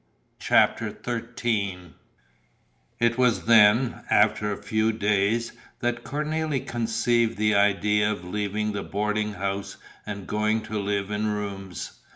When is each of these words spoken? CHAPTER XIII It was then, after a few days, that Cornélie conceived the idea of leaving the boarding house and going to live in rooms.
CHAPTER 0.39 0.97
XIII 1.37 1.93
It 2.99 3.19
was 3.19 3.45
then, 3.45 4.03
after 4.09 4.51
a 4.51 4.57
few 4.63 4.91
days, 4.91 5.51
that 5.79 6.03
Cornélie 6.03 6.65
conceived 6.67 7.37
the 7.37 7.53
idea 7.53 8.11
of 8.11 8.25
leaving 8.25 8.71
the 8.71 8.81
boarding 8.81 9.33
house 9.33 9.77
and 10.03 10.25
going 10.25 10.61
to 10.63 10.79
live 10.79 11.11
in 11.11 11.27
rooms. 11.31 11.99